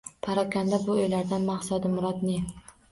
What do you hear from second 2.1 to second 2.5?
ne?